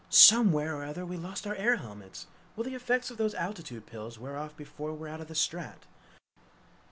"Somewhere 0.09 0.77
or 0.77 0.83
other 0.83 1.05
we 1.05 1.15
lost 1.15 1.45
our 1.45 1.53
air 1.53 1.75
helmets. 1.75 2.25
Will 2.55 2.63
the 2.63 2.73
effects 2.73 3.11
of 3.11 3.17
those 3.17 3.35
altitude 3.35 3.85
pills 3.85 4.17
wear 4.17 4.35
off 4.35 4.57
before 4.57 4.95
we're 4.95 5.07
out 5.07 5.21
of 5.21 5.27
the 5.27 5.35
strat?" 5.35 5.85